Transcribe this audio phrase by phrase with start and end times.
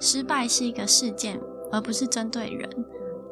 [0.00, 2.68] 失败是一个事件，而不是针对人。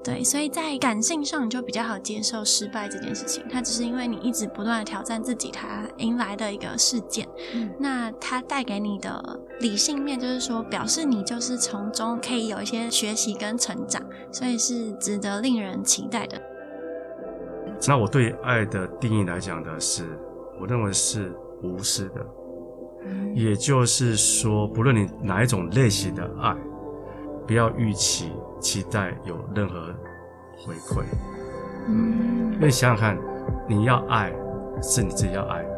[0.03, 7.29] 对，所以在感性上你就比较好接受失败这件事情，它只是因为你一直不断的挑战自己，它迎来的一个事件。
[7.53, 14.03] 嗯那它带给你的理性面，就是说表示你就是从中可以有一些学习跟成长，
[14.33, 16.41] 所以是值得令人期待的。
[17.87, 20.19] 那我对爱的定义来讲的是，
[20.59, 21.31] 我认为是
[21.63, 22.27] 无私的，
[23.35, 26.55] 也就是说，不论你哪一种类型的爱，
[27.47, 29.87] 不要预期期待有任何
[30.65, 31.05] 回馈。
[31.89, 33.19] 嗯因为想想看，
[33.67, 34.33] 你要爱
[34.83, 35.69] 是你自己要爱的，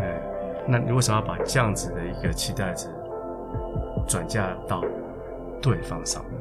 [0.00, 0.22] 哎，
[0.66, 2.88] 那你为什么要把这样子的一个期待值
[4.08, 4.82] 转嫁到
[5.60, 6.40] 对方上面？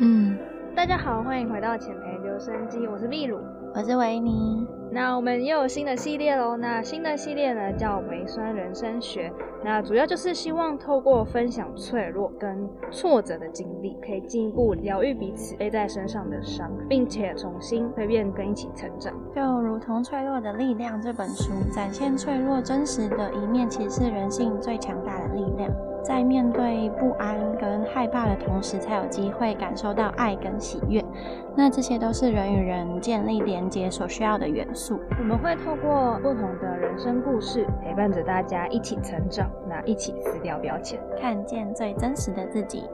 [0.00, 0.38] 嗯，
[0.76, 3.38] 大家好，欢迎回到浅培留声机，我是秘鲁。
[3.74, 4.66] 我是维尼。
[4.90, 6.56] 那我们又有新的系列喽。
[6.56, 9.30] 那新的系列呢叫维酸人生学。
[9.62, 19.12] 那主要就是希望透过分享脆弱跟挫折的经历，可以进一步疗愈彼此背在身上的伤，并且重新蜕变跟一起成长。
[19.34, 25.70] 就如同《脆弱的力量》这本书展现脆弱真实的一面，其实是人性最强大的力量。
[26.02, 31.04] 在面对不安跟害怕的同时，才有机会感受到爱跟喜悦。
[31.54, 35.00] 那这些都是人与人建立连接所需要的元素。
[35.18, 40.98] 我们会透过不同的人生故事，陪伴着大家一起成长，那一起撕掉标签。
[41.20, 42.84] 看见最真实的自己。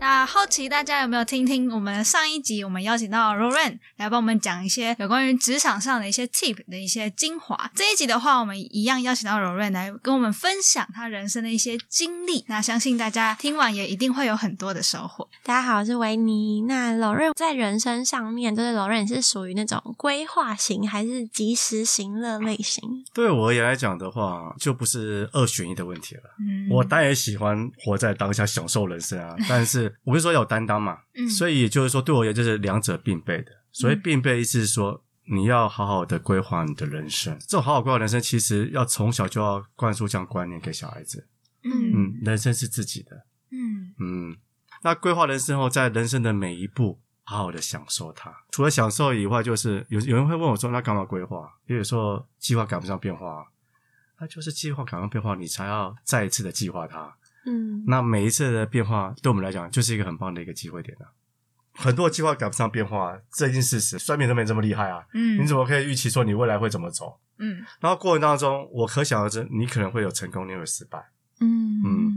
[0.00, 7.70] 那好奇大家有没有听听我们上一集，我们邀请到 Roran 来帮我们讲一些有关于职场上的一些 tip 的一些精华。
[7.74, 12.44] 这一集的话，我们一样邀请到 Roran 来跟我们分享他人生的一些经历。
[12.48, 15.26] 那相信大家听完也一定会有很多的收获。
[15.42, 16.62] 大家好，我是维尼。
[16.62, 22.82] 那柔润在人生上面，就是柔润是属于那种规划型还是及时行乐类型？
[23.14, 26.22] 对我而言来讲的话，就不是二选一的问题了。
[26.40, 29.34] 嗯我当然也喜欢活在当下，享受人生啊。
[29.48, 33.52] 但是我不是说有担当嘛，嗯所以也就是说，对我而言，就是两者并备的。
[33.72, 37.36] 所谓并备，意思是说，你要好好的规划你的人生。
[37.40, 41.26] 这种好好规划人生，其实要从小就要灌输这样观念给小孩子。
[41.62, 43.26] 嗯嗯，人生是自己的。
[43.50, 44.36] 嗯嗯，
[44.82, 48.32] 那规划人生后，在人生的每一步，好好的享受它。
[48.50, 53.46] 除了享受以外，就是有有人会问我说：“那干嘛规划？”因为有时候计划赶不上变化，
[54.20, 57.16] 那就是计划赶不上变化，你才要再一次的计划它。
[57.46, 61.12] 嗯，那每一次的变化，对我们来讲，就是一个很棒的一个机会点啊。
[61.76, 63.98] 很多计划赶不上变化，这已经事实。
[63.98, 65.04] 算命都没这么厉害啊！
[65.12, 67.18] 嗯你怎么可以预期说你未来会怎么走？
[67.38, 71.04] 嗯然后过程当中，我可想而知，你可能会有成功，你也会有失败。
[71.40, 72.12] 嗯嗯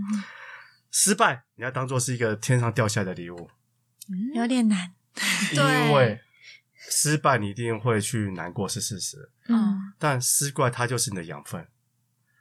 [0.91, 3.49] 失败，你要当做是一个天上掉下来的礼物，
[4.35, 4.93] 有点难。
[5.55, 6.21] 对因为
[6.77, 11.67] 失败你一定会去难过是事实，嗯但失败它就是你的养分。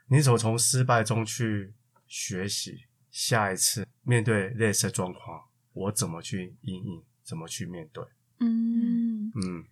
[0.09, 1.73] 你怎么从失败中去
[2.07, 2.85] 学习？
[3.11, 7.03] 下一次面对类似的状况，我怎么去应应？
[7.23, 8.05] 怎么去面对？
[8.41, 9.65] 嗯嗯，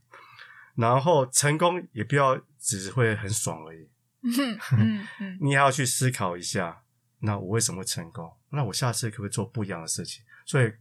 [0.74, 3.88] 然后成功也不要只会很爽而已，
[4.22, 6.82] 嗯嗯嗯 你还要去思考一下，
[7.18, 8.32] 那我为什么会成功？
[8.50, 10.24] 那我下次可不可以做不一样的事情？
[10.46, 10.72] 所以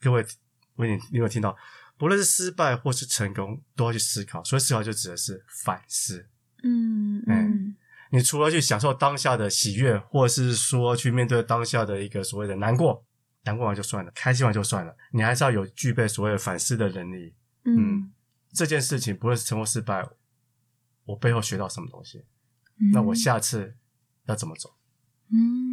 [0.00, 0.26] 各位，
[0.74, 1.56] 我你你有没有听到？
[1.96, 4.42] 不论是失败或是成功，都要去思考。
[4.42, 6.26] 所以思考就指的是反思。
[6.62, 7.76] 嗯嗯
[8.10, 13.04] 你除了去享受当下的喜悦，或是说去面对当下的一个所谓的难过，
[13.44, 17.34] 难过完就算了，开心完就算了，你还是要有具备所谓的反思的能力。
[17.64, 18.12] 嗯，
[18.52, 20.06] 这件事情不论是成功失败，
[21.04, 22.24] 我背后学到什么东西？
[22.92, 23.76] 那我下次
[24.26, 24.74] 要怎么走？
[25.32, 25.69] 嗯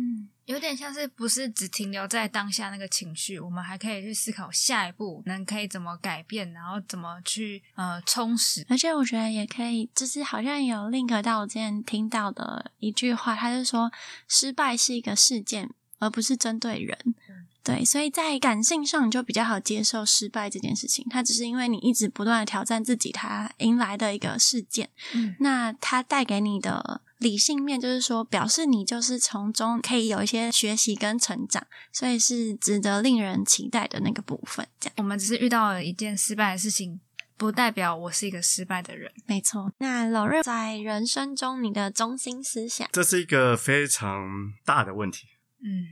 [0.48, 8.66] 有点像是不是只停留在当下那个情绪，我们还可以去思考下一步能可以怎么改变，然后怎么去呃充实。
[8.70, 13.92] 而且我觉得也可以，就是好像有 link 到我之前听到的一句话，他就说
[14.30, 15.70] 失败是一个事件，
[16.00, 16.98] 而不是针对人。
[17.62, 24.90] 对，所以在感性上你就比较好接受失败这件事情，它只是因为你一直不断的挑战自己，它迎来的一个事件。
[25.14, 34.68] 嗯那它带给你的理性面，就是说表示你就是从中可以有一些学习跟成长，所以是值得令人期待的那个部分。
[34.80, 37.00] 这样我们只是遇到了一件失败的事情，
[37.36, 39.12] 不代表我是一个失败的人。
[39.26, 39.72] 没错。
[39.80, 45.28] 那老瑞在人生中你的中心思想，这是一个非常大的问题。
[45.60, 45.88] 嗯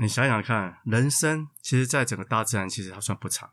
[0.00, 3.50] 你想想看，人生其实在整个大自然其实它算不长，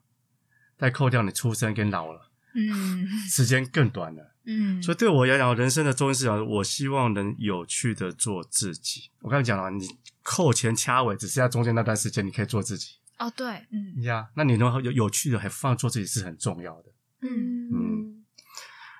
[0.77, 4.34] 再扣掉你出生跟老了，嗯时间更短了。
[4.45, 9.09] 嗯，所以对我来讲，人生的中心思想，我希望能有趣的做自己。
[9.21, 9.87] 我刚才讲了，你
[10.23, 14.29] 扣前掐尾，只剩下中间那段时间，你可以做自己哦对，嗯呀。
[14.35, 16.91] 那你能有有趣的还放做自己是很重要的。
[17.21, 18.25] 嗯嗯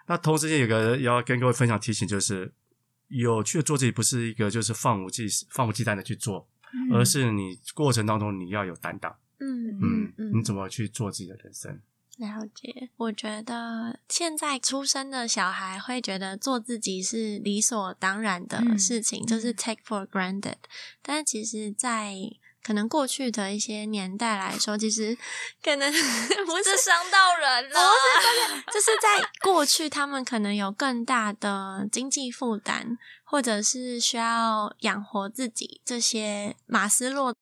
[0.08, 2.54] 那同时间有个要跟各位分享提醒，就是
[3.08, 11.80] 有趣的做自己，不是一个就是放无忌放无忌惮的去做，嗯而是你过程当中你要有担当，嗯嗯嗯，嗯，你怎么去做自己的人生？
[12.18, 20.56] 了解，我觉得现在出生的小孩会觉得做自己是理所当然的嗯事情，就是 take for granted。
[21.02, 22.16] 但是其实，在
[22.64, 25.16] 可能过去的一些年代来说，其实
[25.62, 27.80] 可能 不是伤到人了。
[28.74, 37.36] 就是在过去，他们可能有更大的经济负担，或者是需要养活自己，这些马斯洛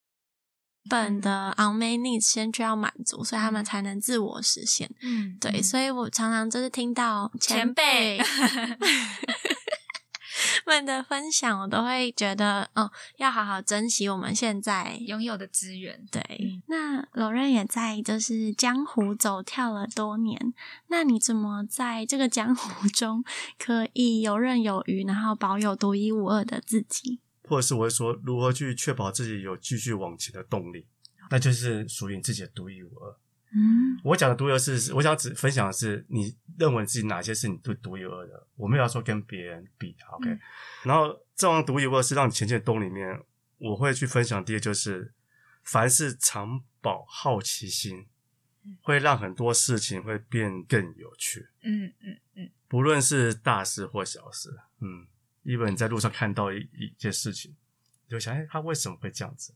[0.88, 4.90] 本的 on main needs 先需要满足，所以他们才能自我实现。
[5.00, 8.20] 嗯，对，所以我常常就是听到前辈
[10.66, 14.98] 们的分享，我都会觉得，哦，要好好珍惜我们现在。
[15.06, 16.04] 拥有的资源。
[16.10, 20.54] 对，嗯那老任也在就是江湖走跳了多年，
[20.88, 23.22] 那你怎么在这个江湖中
[23.58, 27.20] 可以游刃有余，然后保有独一无二的自己？
[27.54, 30.84] 或者是我会说如何去确保自己有继续往前的动力，
[31.30, 33.16] 那就是属于你自己的独一无二。
[33.52, 33.96] 嗯。
[34.02, 40.40] 我讲的独一无二是，我想只分享的是你认为自己哪些是你独独一无二的，我没有要说跟别人比，OK、嗯。
[40.82, 43.22] 然后这种独一无二是让你前进的动力里面，
[43.58, 45.14] 我会去分享第一就是，
[45.62, 48.08] 凡事常保好奇心，
[48.82, 55.06] 会让很多事情会变更有趣，嗯嗯嗯，不论是大事或小事，嗯，
[55.44, 57.54] 因为你在路上看到一一件事情，
[58.06, 59.54] 你就想，哎，他为什么会这样子？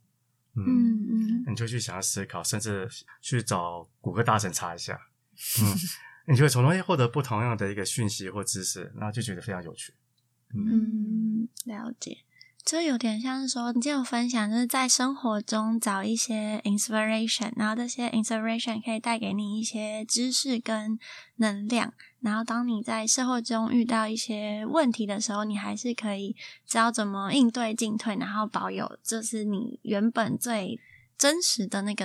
[0.54, 2.88] 嗯嗯你就去想要思考，甚至
[3.20, 5.00] 去找谷歌大神查一下，
[5.62, 5.76] 嗯，
[6.26, 9.94] 你就会从中哎获得不同样的一个讯息或知识，然后就觉得非常有趣。
[10.54, 12.18] 嗯，了解。
[12.68, 20.98] 就有点像是说，你今天有分享，就是在生活中找一些 inspiration，然后这些 inspiration 可以带给你一些知识跟
[21.36, 26.36] 能量，然后当你在社会中遇到一些问题的时候，你还是可以
[26.66, 30.78] 知道怎么应对进退，然后保有就是你原本最
[31.16, 32.04] 真实的那个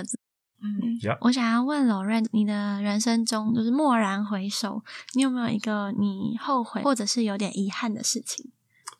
[0.62, 1.18] 嗯，Yeah。
[1.20, 4.82] 我想要问老任，你的人生中就是蓦然回首，
[5.12, 8.50] 你有没有一个你后悔或者是有点遗憾的事情？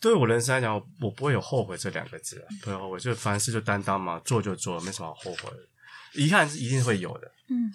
[0.04, 6.22] 对我人生来讲，我不会有后悔这两个字啊，不会后悔，就凡事就担当嘛，做就做，没什么好后悔的。
[6.22, 7.32] 遗憾是一定会有的。
[7.48, 7.72] 嗯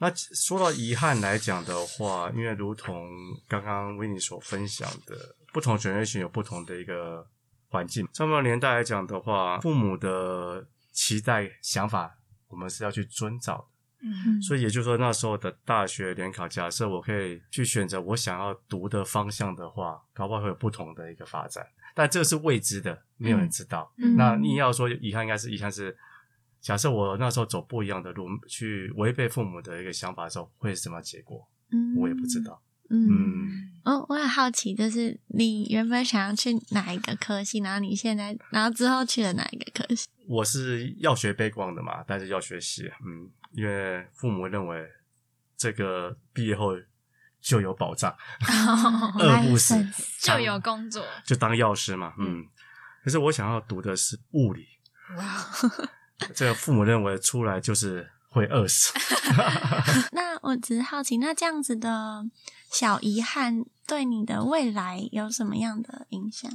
[0.00, 3.08] 那说到遗憾来讲的话，因为如同
[3.48, 5.16] 刚刚维尼所分享的，
[5.52, 7.24] 不同 generation 有不同的一个
[7.68, 8.08] 环境。
[8.12, 12.12] 上个年代来讲的话，父母的期待想法，
[12.48, 13.67] 我们是要去遵照的。
[14.00, 21.66] 嗯，所以也就是说，那时候的大学联考，假设我可以去选择我想要读的方向的话，搞不好会有不同的一个发展。
[21.94, 23.92] 但这个是未知的，没有人知道。
[23.96, 25.96] 嗯那你要说遗憾，应该是遗憾是，
[26.60, 31.48] 假设我那时候走不一样的路，去违背父母的一个想法的时候，会是什么结果？
[31.72, 32.40] 嗯我也不知。
[32.42, 32.62] 道。
[32.90, 33.50] 嗯，嗯，
[33.84, 40.08] 哦，我很好奇，就是你原本想要去哪一个科系，然后你现在，然后之后去了哪一个科系？
[40.26, 44.86] 我是要学背光的嘛，但是要学习，嗯，因为父母认为
[45.56, 46.72] 这个毕业后
[47.40, 48.14] 就有保障，
[49.18, 49.74] 饿不死
[50.20, 51.04] 就有工作。
[51.24, 52.44] 就当药师嘛，嗯。
[53.04, 54.66] 可是我想要读的是物理，
[55.16, 55.46] 哇，
[56.34, 58.92] 这个父母认为出来就是会饿死。
[60.12, 62.26] 那我只是好奇，那这样子的
[62.70, 66.50] 小遗憾对你的未来有什么样的影响？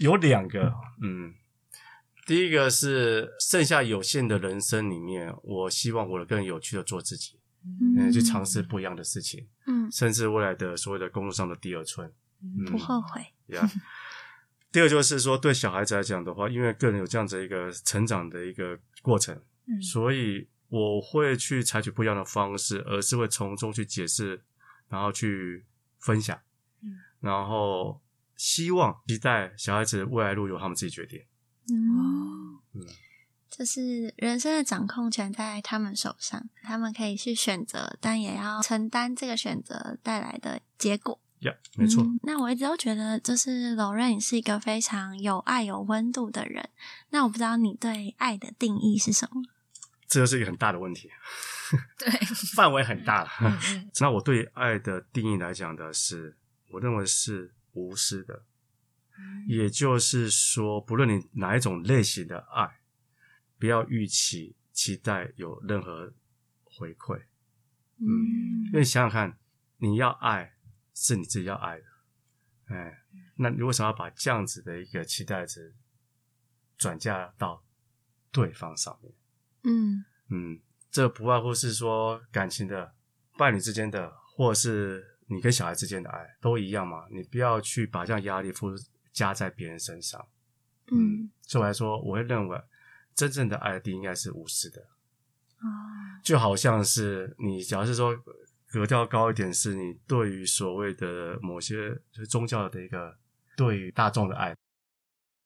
[0.00, 0.72] 有两个，
[1.02, 1.34] 嗯，
[2.26, 7.38] 第一个是剩下有限的人生里面，我希望我更有趣的做自己，
[7.96, 12.10] 嗯，去尝试不一样的事情，嗯，甚至未来的所谓的工作上的第二春，
[12.42, 13.20] 嗯，不后悔。
[13.48, 13.70] 呀。
[14.72, 24.42] 第二就是说，对小孩子来讲的话，因为个人有这样子一个成长的一个过程，嗯所以我会去采取不一样的方式，而是会从中去解释，
[24.88, 25.64] 然后去
[26.00, 26.36] 分享，
[26.82, 28.02] 嗯然后
[28.36, 31.22] 希望期待小孩子未来路由他们自己决定。
[31.72, 32.86] 嗯，嗯，
[33.50, 41.20] 就是人生的掌控权在他们手上，他们可以去选择，但也要承担这个选择带来的结果。
[41.40, 46.70] 呀、没错，嗯那我一直都觉得，就是柔润，你是一个非常有爱、有温度的人。
[47.10, 49.42] 那我不知道你对爱的定义是什么？
[50.06, 51.10] 这就是一个很大的问题，
[51.98, 52.10] 对，
[52.54, 53.28] 范围很大。
[54.00, 56.36] 那我对爱的定义来讲的是，
[56.70, 58.42] 我认为是无私的，
[59.46, 62.80] 也就是说，不论你哪一种类型的爱，
[63.58, 66.12] 不要预期期待有任何
[66.64, 67.22] 回馈。
[67.98, 69.38] 嗯因为想想看，
[69.78, 70.54] 你要爱
[70.94, 71.84] 是你自己要爱的，
[72.66, 73.04] 哎，
[73.36, 75.74] 那你为什么要把这样子的一个期待值
[76.76, 77.64] 转嫁到
[78.32, 79.12] 对方上面？
[79.62, 82.94] 嗯嗯，这不外乎是说感情的、
[83.38, 87.06] 伴侣之间的，或者是你跟小孩之间的爱，都一样嘛。
[87.10, 88.70] 你不要去把这样压力付
[89.14, 90.28] 加在别人身上。
[90.90, 91.30] 嗯。
[91.40, 92.60] 所以我来说，我会认为
[93.14, 94.80] 真正的爱的应该是无私的，
[95.60, 95.68] 哦，
[96.22, 98.16] 就好像是你，假如是说
[98.66, 103.16] 格调高一点，是你对于所谓的某些就是宗教的一个
[103.56, 104.56] 对于大众的爱，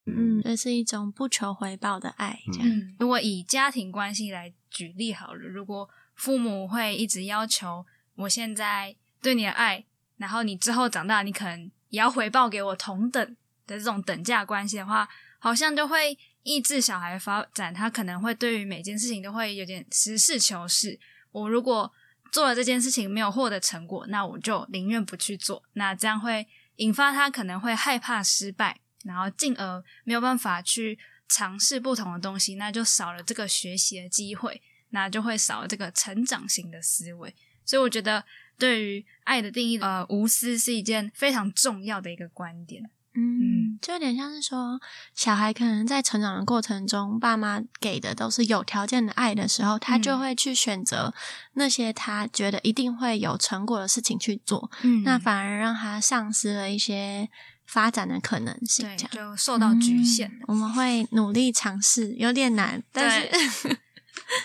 [0.06, 2.68] 嗯，这是一种不求回报的爱，这样。
[2.68, 7.84] 嗯，如果以家庭关系来举例好了，如果父母会一直要求
[8.14, 9.84] 我现在对你的爱，
[10.16, 13.36] 然后你之后长大，你可能也要回报给我同等
[13.68, 15.08] 的这种等价关系的话，
[15.38, 17.72] 好像就会抑制小孩发展。
[17.72, 20.98] 他可能会对于每件事情都会有点实事求是。
[21.30, 21.92] 我如果
[22.32, 25.62] 做了这件事情没有获得成果，那我就宁愿不去做。
[25.74, 26.46] 那这样会
[26.76, 30.98] 引发他可能会害怕失败，然后进而没有办法去
[31.28, 34.60] 尝试不同的东西，那就少了这个学习的机会，
[34.90, 37.34] 那就会少了这个成长型的思维。
[37.64, 38.24] 所以我觉得，
[38.58, 42.90] 对于爱的定义，呃，无私是一件非常重要的一个观点。
[43.18, 44.80] 嗯，就有点像是说，
[45.14, 51.12] 小孩可能在成长的过程中，爸妈给的都是有条件的爱的时候，他就会去选择
[51.54, 55.02] 那些他觉得一定会有成果的事情去做，嗯。
[55.02, 57.28] 那反而让他丧失了一些
[57.66, 58.86] 发展的可能性。
[58.86, 63.76] 对就受到局限嗯我们会努力尝试，有点难，但是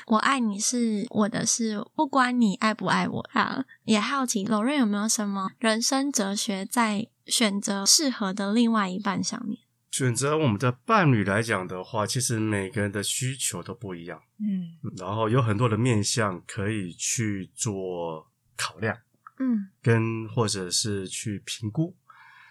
[0.08, 3.30] 我爱你是我的事，不关你爱不爱我。
[3.32, 9.60] 好，也好奇罗瑞有没有什么人生哲学在选择适合的另外一半上面？
[9.92, 18.98] 选择我们的伴侣来讲的话，其实每个人的需求都不一样，嗯然后有很多的面向可以去做考量。
[19.40, 21.96] 嗯跟或者是去评估。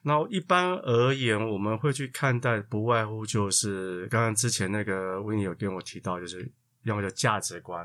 [0.02, 6.50] 然后一般而言，我们会去看待，不外乎就是刚刚之前那个维尼有跟我提到，就是
[6.84, 7.84] 要么就价值观，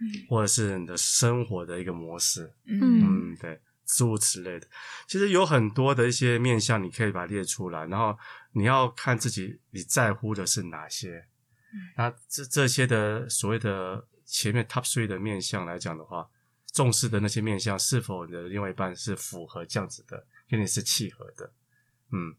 [0.00, 4.66] 嗯或者是你的生活的一个模式，嗯嗯，对，诸如此类的。
[5.06, 8.18] 其实有很多的一些面向，你可以把它列出来，然后
[8.52, 11.26] 你要看自己你在乎的是哪些。
[11.96, 16.28] 那这这些的所谓的前面 top three 的面向来讲的话，
[16.70, 21.50] 重视的那些面向是否你的另外一半是符合这样子的，跟你是契合的。
[22.10, 22.34] 嗯，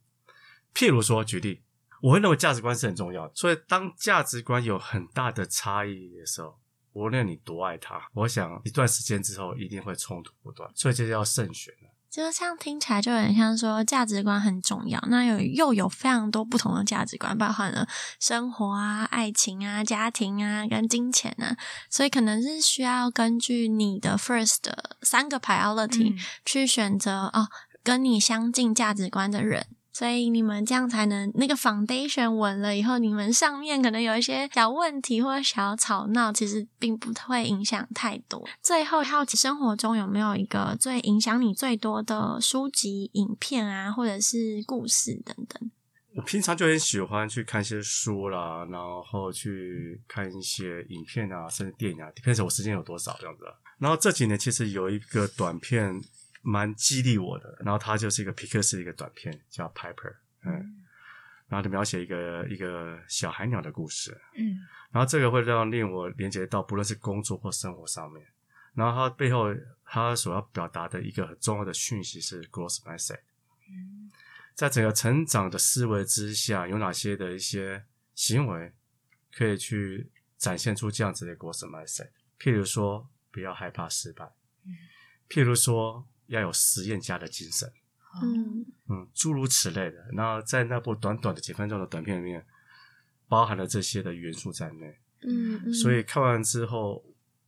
[0.76, 1.63] 譬如说举例，
[2.04, 6.60] 我会认为价值观是很重要的，所以当价值观有很大的差异的时候，
[6.92, 11.90] 无论你多爱他，我想一段时间之后一定会冲突不断，所以这就要慎选了。
[12.10, 17.88] 就像听起来就很像说价值观很重要，那有又有非常多不同的价值观，包含了
[18.20, 21.56] 生活啊、爱情啊、家庭啊跟金钱啊，
[21.90, 27.48] 所以可能是需要根据你的 first 的三个 priority、嗯去选择哦
[27.82, 29.68] 跟你相近价值观的人。
[29.94, 38.44] 所以你们这样才能那个 foundation 稳了以后，你们上面可能有一些小问题或者小吵闹，其实并不会影响太多。
[38.62, 45.72] 最后，好奇生活中有没有一个最影响你最多的书籍、影片啊，或者是故事等等？
[46.16, 53.44] 我平常就很喜欢去看一些书啦，然后去看一些影片啊，甚至电影啊，看着我时间有多少这样子。
[53.80, 56.00] 然后这几年其实有一个短片
[56.44, 60.12] 蛮激励我的，然后它就是一个皮克斯的一个短片，叫《Piper》，
[60.44, 60.84] 嗯，
[61.48, 64.60] 然后就描写一个一个小海鸟的故事，嗯。
[64.92, 68.28] 然后这个会让令我连接到不论是工作或生活上面，
[68.74, 73.22] 然后它背后它所要表达的一个很重要的讯息是 growth mindset。
[73.70, 74.12] 嗯。
[74.54, 77.84] 在整个成长的思维之下，有哪些的一些
[78.14, 78.72] 行为
[79.34, 82.10] 可以去展现出这样子的 growth mindset？
[82.38, 84.28] 譬如说，不要害怕失败；
[84.66, 84.76] 嗯。
[85.28, 87.72] 譬如说，要有实验家的精神。
[88.22, 90.06] 嗯嗯，诸如此类的。
[90.14, 92.46] 那在那部短短的几分钟的短片里面，
[93.28, 95.00] 包含了这些的元素在内。
[95.22, 97.04] 嗯嗯，所以看完之后，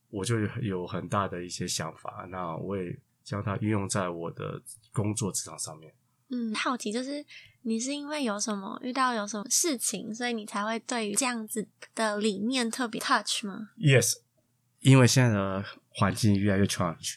[0.10, 2.26] 我就有很大的一些想法。
[2.30, 4.62] 那我也将它运用在我的
[4.92, 5.94] 工作职场上面。
[6.30, 7.24] 嗯，好奇就是
[7.62, 14.16] 你是因为有什么遇到有什么事情，所以你才会对于这样子的理念特别 touch 吗？Yes，
[14.80, 15.64] 因为现在的
[15.98, 17.16] 环境越来越 challenge，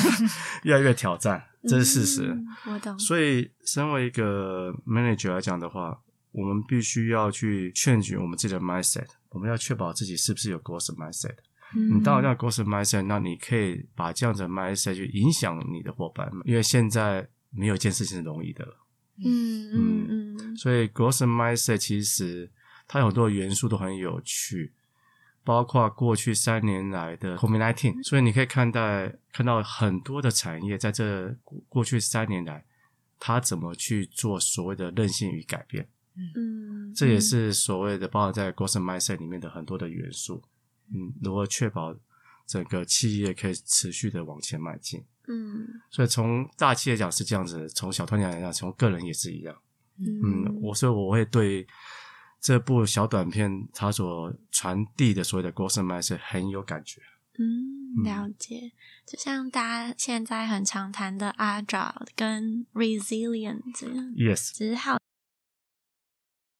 [0.64, 2.22] 越来越挑战，这是事实。
[2.26, 2.98] 嗯我懂。
[2.98, 6.00] 所以，身为一个 manager 来讲的话，
[6.32, 11.36] 我们必须要去劝举我们自己的 mindset，我们要确保自己是不是有 growth mindset。
[11.74, 18.76] 嗯你当然要 growth mindset，那你可以把这样子的 mindset 去影响你的伙伴们，因为现在没有一件事情是容易的了。
[19.24, 20.06] 嗯嗯
[20.40, 22.50] 嗯所以 growth mindset 其实
[22.88, 24.72] 它有很多元素都很有趣，
[25.50, 32.64] 包括过去三年来的 COVID-19，所以你可以看待看到很多的产业在这过过去三年来，
[33.18, 35.88] 它怎么去做所谓的韧性与改变，
[36.36, 40.40] 嗯，这也是所谓的包含在 growth mindset 里面的很多的元素。
[40.94, 41.92] 嗯，如何确保
[42.46, 45.04] 整个企业可以持续的往前迈进？
[45.26, 49.52] 嗯所以从大企业讲是这样子，从小团体来讲，从个人也是一样。
[49.98, 51.66] 嗯嗯，我所以我会对
[52.40, 57.00] 这部小短片它所传递的所谓的 g o s m a 是很有感觉。
[57.38, 58.72] 嗯，了解。
[59.06, 63.96] 就像大家现在很常谈的 agile 跟 resilient 这样。
[64.16, 64.98] Yes，只是好，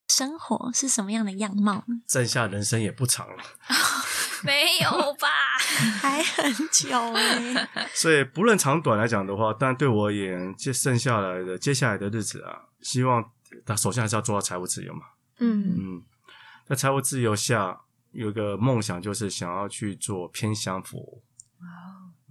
[0.07, 2.01] 生活是什么样的样貌呢？
[2.07, 3.43] 剩下人生也不长了，
[4.43, 5.27] 没有吧？
[6.01, 7.69] 还很久哎。
[7.93, 13.31] 所以不论长短来讲的话，但对我而言，接剩下来的接下来的日子啊，希望
[13.65, 15.01] 他首先还是要做到财务自由嘛。
[15.41, 16.03] 嗯嗯，
[16.65, 17.77] 在财务自由下，
[18.11, 21.21] 有一个梦想就是想要去做偏向服务。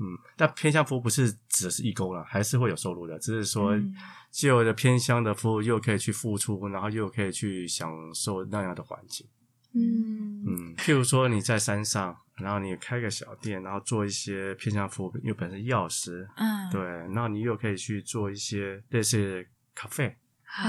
[0.03, 3.95] 嗯，但偏向服务不是指的是义工了，还是会有收入的，只是说嗯
[4.31, 9.29] 既有的偏向的服务，又可以去付出，然后又可以去享受那样的环境。
[9.75, 20.17] 嗯嗯，譬如说你在山上，然后你开个小店，然后做一些偏向服务，因为本身药师，嗯，对，然后你又可以去做一些类似咖啡，
[20.53, 20.69] 好，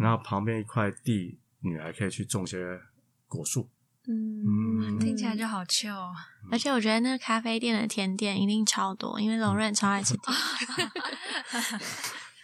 [0.00, 2.80] 然后旁边一块地，你还可以去种些
[3.26, 3.68] 果树。
[4.08, 6.14] 嗯，听起来就好 chill 哦。
[6.52, 10.36] 而且我觉得那个咖啡店的甜点一定超多，因为龙润超爱吃甜。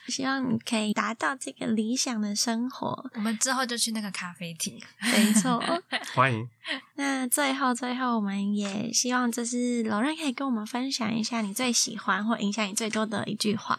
[0.08, 3.08] 希望你可以达到这个理想的生活。
[3.14, 4.82] 我们之后就去那个咖啡厅。
[5.00, 5.62] 没错。
[6.12, 6.48] 欢迎，
[6.96, 13.78] 那最后，最后，我们也希望就是龙润可以跟我们分享一下你最喜欢或影响你最多的一句话。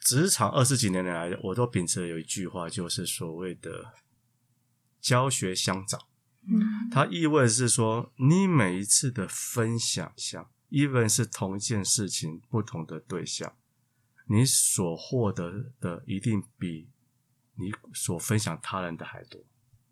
[0.00, 3.92] 职场二十几年来，我都秉持有一句话，就是所谓的
[5.00, 6.00] 教学相长。
[6.48, 13.56] 嗯它意味是说，你每一次的分享项，even 是同一件事情，不同的对象，
[14.26, 16.88] 你所获得的一定比
[17.56, 19.40] 你所分享他人的还多。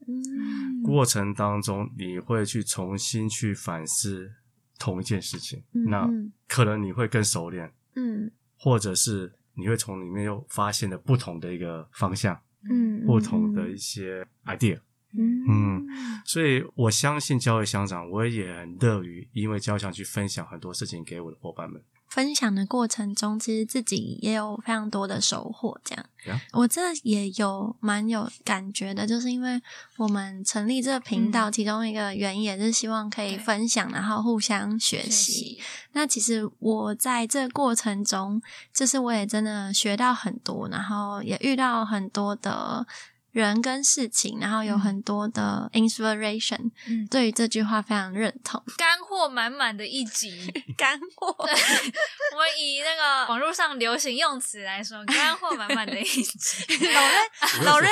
[0.06, 4.34] 嗯过程当中，你会去重新去反思
[4.78, 12.38] 同一件事情，嗯那嗯可能你会更熟练，嗯或者是你会从里面又发现了不同的一个方向，
[12.70, 14.78] 嗯，不同的一些 idea。
[15.16, 15.86] 嗯嗯
[16.24, 21.80] 所以我相信教会乡长，我也很乐于因为交响去分享很多事情给我的伙伴们。
[22.14, 25.76] 分享的过程中，其实自己也有非常多的收获。
[25.84, 29.60] 这样呀我这也有蛮有感觉的，就是因为
[29.96, 35.32] 我们成立这个频道，其中一个原因也是希望可以分享，然后互相学学习。
[35.32, 38.40] 习，那其实我在这个过程中，
[38.72, 42.86] 就是我也真的学到很多，然后也遇到很多的
[43.34, 46.70] 人跟事情，然后有嗯很多的 inspiration。
[46.86, 50.48] 嗯，对于这句话非常认同，干货满满的一集。
[50.78, 51.34] 干货。
[51.44, 57.90] 对我们以那个网络上流行用词来说，干货满满的一集，老任老任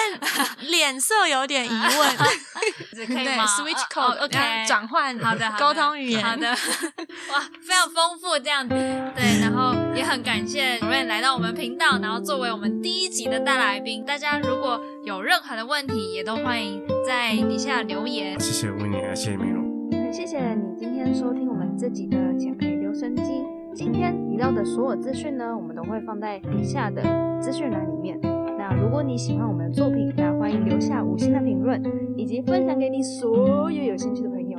[0.60, 2.16] 脸色有点疑问，
[2.94, 8.74] 对可以吗，switch 哦 code、哦 OK，转换，好的沟通语言，好的，哇，非常丰富这样子。
[9.16, 14.02] 对，然后也很感谢 Rain 来到我们频道，然后作为我们第一集的大来宾。
[14.04, 18.38] 大家如果有任何的问题，也都欢迎在底下留言。
[18.40, 19.62] 谢谢维尼，还谢谢美龙。
[19.92, 23.44] 很谢谢你今天收听我们这集的减肥留声机。
[23.74, 27.02] 今天提到的所有资讯呢，我们都会放在底下的
[27.40, 28.18] 资讯栏里面。
[28.58, 31.82] 那如果你喜欢我们的作品，那欢迎留下五星的评论，
[32.16, 34.58] 以及分享给你所有有兴趣的朋友。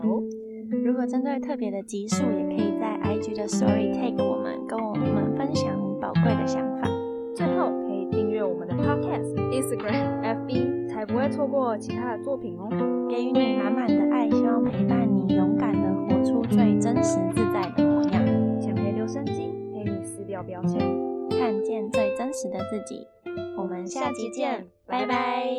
[0.83, 4.52] 如果针对特别的集数，也可以在 IG 的 Story tag 我们，
[6.23, 6.87] 贵的想法。
[7.35, 12.69] 最后可以订阅我们的 Podcast、Instagram、FB，才不会错过其他的作品哦。
[13.09, 18.23] 给予你满满的爱，希望陪伴你勇敢的活出最真实自在的模样，
[18.61, 20.79] 浅培留声机陪你撕掉标签。
[21.29, 23.07] 看见最真实的自己。
[23.57, 25.57] 我们下期见，拜拜